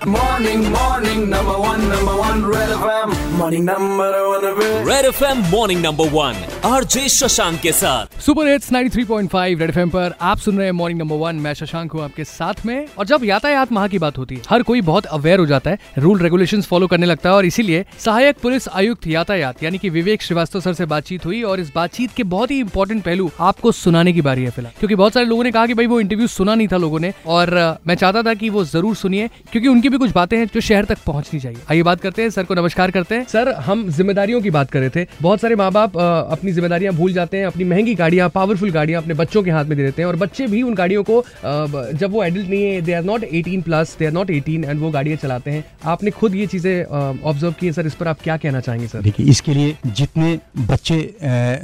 Morning, 0.00 0.62
morning, 0.72 1.28
number 1.28 1.56
one, 1.60 1.82
number 1.86 2.12
one, 2.18 2.42
Red 2.42 2.70
FM. 2.74 3.10
Morning, 3.38 3.64
number 3.64 4.06
one, 4.28 4.44
red 4.88 5.06
F 5.06 5.24
M 5.24 5.40
morning 5.50 5.80
number 5.82 6.08
one 6.10 6.36
RJ 6.64 7.08
Shashank 7.08 7.58
के 7.60 7.72
साथ. 7.72 8.18
Super 8.20 8.48
hits 8.48 8.70
93.5 8.72 9.58
red 9.60 9.70
FM 9.70 9.90
पर 9.90 10.14
आप 10.20 10.38
सुन 10.38 10.56
रहे 10.56 10.66
हैं 10.66 10.72
morning 10.72 11.00
number 11.00 11.16
one 11.16 11.36
मैं 11.36 11.52
शशांक 11.54 11.92
हूँ 11.92 12.02
आपके 12.04 12.24
साथ 12.24 12.64
में। 12.66 12.86
और 12.98 13.06
जब 13.06 13.24
यातायात 13.24 13.72
माह 13.72 13.88
की 13.88 13.98
बात 13.98 14.18
होती 14.18 14.34
है 14.34 14.42
हर 14.50 14.62
कोई 14.62 14.80
बहुत 14.80 15.06
अवेयर 15.06 15.38
हो 15.38 15.46
जाता 15.46 15.70
है 15.70 15.78
रूल 15.98 16.20
रेगुलेशंस 16.20 16.66
फॉलो 16.66 16.86
करने 16.86 17.06
लगता 17.06 17.28
है 17.30 17.34
और 17.36 17.44
इसीलिए 17.44 17.84
सहायक 18.04 18.38
पुलिस 18.42 18.68
आयुक्त 18.68 19.06
यातायात 19.06 19.62
यानी 19.62 19.78
कि 19.78 19.90
विवेक 19.90 20.22
श्रीवास्तव 20.22 20.60
सर 20.60 20.74
से 20.74 20.86
बातचीत 20.86 21.26
हुई 21.26 21.42
और 21.42 21.60
इस 21.60 21.72
बातचीत 21.74 22.12
के 22.16 22.22
बहुत 22.34 22.50
ही 22.50 22.58
इंपॉर्टेंट 22.60 23.04
पहलू 23.04 23.30
आपको 23.40 23.72
सुनाने 23.72 24.12
की 24.12 24.22
बारी 24.22 24.44
है 24.44 24.50
फ़िलहाल। 24.50 24.74
क्योंकि 24.78 24.94
बहुत 24.94 25.14
सारे 25.14 25.26
लोगों 25.26 25.44
ने 25.44 25.50
कहा 25.50 25.66
कि 25.66 25.74
भाई 25.74 25.86
वो 25.86 26.00
इंटरव्यू 26.00 26.26
सुना 26.38 26.54
नहीं 26.54 26.68
था 26.68 26.76
लोगों 26.76 27.00
ने 27.00 27.12
और 27.26 27.54
मैं 27.86 27.94
चाहता 27.94 28.22
था 28.22 28.34
कि 28.34 28.50
वो 28.50 28.64
ज़रूर 28.64 28.96
सुनिए 28.96 29.28
क्योंकि 29.52 29.68
उनकी 29.68 29.88
भी 29.90 29.98
कुछ 29.98 30.12
बातें 30.12 30.36
हैं 30.38 30.46
जो 30.54 30.60
शहर 30.60 30.84
तक 30.84 30.98
पहुंचनी 31.06 31.40
चाहिए। 31.40 31.58
आइए 31.70 31.82
बात 31.82 32.00
करते 32.00 32.22
हैं, 32.22 32.30
सर 32.30 32.44
को 32.44 32.54
नमस्कार 32.54 32.90
करते 32.90 33.14
हैं। 33.14 33.24
सर, 33.26 33.52
हम 33.60 33.88
जिम्मेदारियों 33.90 34.40
की 34.40 34.50
बात 34.50 34.70
कर 34.70 34.80
रहे 34.80 34.90
थे। 34.90 35.06
बहुत 35.22 35.40
सारे 35.40 35.56
माँ 35.56 35.70
बाप 35.72 35.96
अपनी 35.96 36.52
जिम्मेदारियाँ 36.52 36.94
भूल 36.94 37.12
जाते 37.12 37.36
हैं, 37.36 37.46
अपनी 37.46 37.64
महँगी 37.64 37.94
गाड़ियाँ 37.94 38.28
पावरफुल 38.30 38.70
गाड़ियाँ 38.70 39.02
अपने 39.02 39.14
बच्चों 39.14 39.42
के 39.42 39.50
हाथ 39.50 39.64
में 39.64 39.76
दे 39.76 39.82
देते 39.82 40.02
हैं 40.02 40.06
और 40.08 40.16
बच्चे 40.16 40.46
भी 40.46 40.62
उन 40.62 40.74
गाड़ियों 40.74 41.02
को 41.02 41.22
जब 41.44 42.10
वो 42.12 42.24
एडल्ट 42.24 42.48
नहीं 42.48 42.62
है 42.62 42.80
they 42.80 42.92
are 42.92 43.04
not 43.04 43.24
18 43.24 43.62
plus 43.62 43.96
they 43.98 44.06
are 44.06 44.12
not 44.12 44.30
18 44.30 44.64
and 44.64 44.80
वो 44.80 44.90
गाड़ियाँ 44.90 45.16
चलाते 45.18 45.50
हैं। 45.50 45.64
आपने 45.86 46.10
खुद 46.12 46.34
ये 46.34 46.46
चीज़ें 46.46 46.84
ऑब्ज़र्व 46.84 47.52
की 47.52 47.66
हैं, 47.66 47.72
सर? 47.72 47.86
इस 47.86 47.94
पर 47.94 48.08
आप 48.08 48.20
क्या 48.22 48.36
कहना 48.36 48.60
चाहेंगे, 48.60 48.86
सर? 48.88 49.00
देखिए, 49.02 49.26
इसके 49.26 49.54
लिए 49.54 49.76
जितने 49.86 50.38
बच्चे 50.60 50.98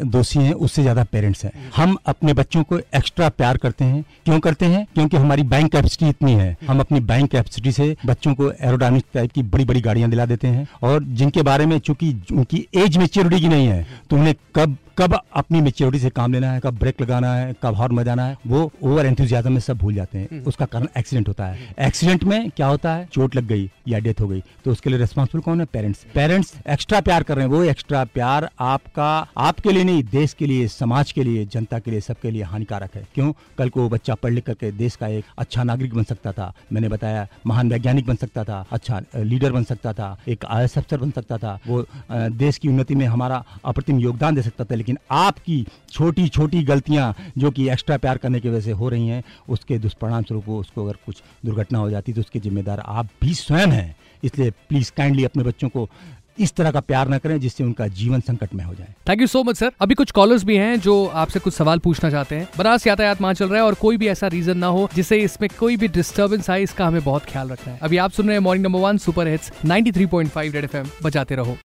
दोषी 0.06 0.40
हैं, 0.40 0.52
उससे 0.54 0.82
ज़्यादा 0.82 1.04
पेरेंट्स 1.12 1.44
हैं। 1.44 1.52
हम 1.76 1.96
अपने 2.06 2.32
बच्चों 2.34 2.62
को 2.62 2.78
एक्स्ट्रा 2.78 3.28
प्यार 3.30 3.56
करते 3.56 3.84
हैं। 3.84 4.02
क्यों 4.24 4.38
करते 4.40 4.66
हैं? 4.66 4.86
क्योंकि 4.94 5.16
हमारी 5.16 5.42
बैंक 5.44 5.70
कैपेसिटी 5.72 6.08
इतनी 6.08 6.32
है। 6.34 6.56
हम 6.68 6.80
अपनी 6.80 7.00
बैंक 7.02 7.30
कैपेसिटी 7.30 7.72
से 7.72 7.94
बच्चों 8.16 8.34
को 8.34 8.50
एरोडायनिक 8.60 9.04
टाइप 9.14 9.32
की 9.32 9.42
बड़ी 9.44 9.64
बड़ी 9.64 9.80
गाड़ियाँ 9.80 10.08
दिला 10.10 10.26
देते 10.26 10.48
हैं 10.48 10.66
और 10.82 11.02
जिनके 11.20 11.42
बारे 11.42 11.66
में 11.66 11.78
चूँकि 11.78 12.10
उनकी 12.32 12.66
एज 12.74 12.96
मेच्योरिटी 12.96 13.40
की 13.40 13.48
नहीं 13.48 13.66
है 13.68 13.86
तो 14.10 14.16
उन्हें 14.16 14.34
कब 14.54 14.76
कब 14.98 15.14
अपनी 15.36 15.60
मेच्योरिटी 15.60 15.98
से 16.02 16.10
काम 16.10 16.32
लेना 16.32 16.50
है 16.52 16.60
कब 16.60 16.78
ब्रेक 16.78 17.00
लगाना 17.02 17.34
है 17.34 17.54
कब 17.62 17.74
हॉर्न 17.74 17.96
बजाना 17.96 18.24
है 18.26 18.36
वो 18.46 18.60
ओवर 18.82 19.06
एंथुजियाज्म 19.06 19.52
में 19.52 19.60
सब 19.60 19.78
भूल 19.78 19.94
जाते 19.94 20.18
हैं। 20.18 20.40
उसका 20.42 20.66
कारण 20.66 20.86
एक्सीडेंट 20.98 21.28
होता 21.28 21.46
है। 21.46 21.74
एक्सीडेंट 21.80 22.24
में 22.24 22.50
क्या 22.50 22.66
होता 22.66 22.94
है? 22.94 23.08
चोट 23.12 23.36
लग 23.36 23.46
गई 23.46 23.68
या 23.88 23.98
डेथ 23.98 24.20
हो 24.20 24.28
गई। 24.28 24.42
तो 24.64 24.70
उसके 24.70 24.90
लिए 24.90 24.98
रिस्पॉन्सिबल 24.98 25.42
कौन 25.42 25.60
है? 25.60 25.66
पेरेंट्स 25.72 26.06
पेरेंट्स 26.14 26.52
एक्स्ट्रा 26.68 27.00
प्यार 27.00 27.22
कर 27.22 27.36
रहे 27.36 27.46
हैं। 27.46 27.52
वो 27.52 27.62
एक्स्ट्रा 27.64 28.04
प्यार 28.04 28.48
आपका 28.60 29.10
आपके 29.38 29.72
लिए 29.72 29.84
नहीं 29.84 30.02
देश 30.12 30.32
के 30.32 30.46
लिए 30.46 30.68
समाज 30.68 31.12
के 31.12 31.24
लिए 31.24 31.44
जनता 31.44 31.78
के 31.78 31.90
लिए 31.90 32.00
सबके 32.00 32.30
लिए 32.30 32.42
हानिकारक 32.44 32.94
है। 32.94 33.06
क्यों? 33.14 33.32
कल 33.58 33.68
को 33.68 33.82
वो 33.82 33.88
बच्चा 33.88 34.14
पढ़ 34.14 34.32
लिख 34.32 34.44
करके 34.44 34.72
देश 34.72 34.96
का 34.96 35.08
एक 35.08 35.24
अच्छा 35.38 35.64
नागरिक 35.64 35.94
बन 35.94 36.04
सकता 36.04 36.32
था। 36.32 36.52
मैंने 36.72 36.88
बताया 36.88 37.26
महान 37.46 37.72
वैज्ञानिक 37.72 38.05
बन 38.06 38.16
सकता 38.16 38.44
था 38.44 38.64
अच्छा 38.72 39.00
लीडर 39.16 39.52
बन 39.52 39.64
सकता 39.64 39.92
था, 39.92 40.16
एक 40.28 40.44
आई 40.46 40.64
अफसर 40.66 40.98
बन 40.98 41.10
सकता 41.10 41.38
था, 41.38 41.58
वो 41.66 41.84
देश 42.10 42.58
की 42.58 42.68
उन्नति 42.68 42.94
में 42.94 43.06
हमारा 43.06 43.42
अप्रतिम 43.64 43.98
योगदान 44.00 44.34
दे 44.34 44.42
सकता 44.42 44.64
था, 44.64 44.74
लेकिन 44.74 44.98
आपकी 45.10 45.66
छोटी 45.90 46.28
छोटी 46.28 46.62
गलतियाँ 46.64 47.14
जो 47.38 47.50
कि 47.50 47.68
एक्स्ट्रा 47.70 47.96
प्यार 47.98 48.18
करने 48.18 48.40
की 48.40 48.48
वजह 48.48 48.60
से 48.60 48.72
हो 48.72 48.88
रही 48.88 49.08
हैं, 49.08 49.22
उसके 49.48 49.78
दुष्परिणाम 49.78 50.22
स्वरूप 50.22 50.48
उसको 50.50 50.84
अगर 50.84 50.96
कुछ 51.06 51.22
दुर्घटना 51.44 51.78
हो 51.78 51.90
जाती 51.90 52.12
तो 52.12 52.20
उसके 52.20 52.40
जिम्मेदार 52.40 52.80
आप 52.80 53.08
भी 53.22 53.34
स्वयं 53.36 53.68
हैं। 53.68 53.96
इसलिए 54.24 54.50
प्लीज़ 54.68 54.92
काइंडली 54.96 55.24
अपने 55.24 55.42
बच्चों 55.44 55.68
को 55.68 55.88
इस 56.38 56.54
तरह 56.54 56.70
का 56.70 56.80
प्यार 56.80 57.08
न 57.08 57.18
करें 57.18 57.38
जिससे 57.40 57.64
उनका 57.64 57.86
जीवन 57.88 58.20
संकट 58.20 58.54
में 58.54 58.64
हो 58.64 58.74
जाए। 58.74 58.94
Thank 59.08 59.20
you 59.20 59.26
so 59.26 59.42
much 59.42 59.56
sir 59.56 59.72
अभी 59.80 59.94
कुछ 59.94 60.10
कॉलर्स 60.10 60.44
भी 60.44 60.56
हैं 60.56 60.78
जो 60.80 61.04
आपसे 61.06 61.40
कुछ 61.40 61.54
सवाल 61.54 61.78
पूछना 61.78 62.10
चाहते 62.10 62.36
हैं। 62.36 62.48
बनारस 62.58 62.86
यातायात 62.86 63.20
माँ 63.22 63.32
चल 63.34 63.48
रहा 63.48 63.58
है 63.58 63.66
और 63.66 63.74
कोई 63.74 63.96
भी 63.96 64.08
ऐसा 64.08 64.26
रीजन 64.26 64.58
ना 64.58 64.66
हो 64.66 64.88
जिससे 64.94 65.18
इसमें 65.18 65.48
कोई 65.58 65.76
भी 65.76 65.88
डिस्टर्बेंस 65.88 66.50
आए, 66.50 66.62
इसका 66.62 66.86
हमें 66.86 67.02
बहुत 67.04 67.24
ख्याल 67.24 67.48
रखना 67.48 67.72
है। 67.72 67.78
अभी 67.82 67.96
आप 67.96 68.10
सुन 68.10 68.26
रहे 68.26 68.36
हैं 68.36 68.40
morning 68.40 68.66
number 68.66 68.80
one 68.80 68.98
super 68.98 69.28
hits 69.28 69.52
93.5 69.64 70.52
red 70.54 70.64
FM 70.64 70.86
बजाते 71.02 71.36
रहो। 71.36 71.56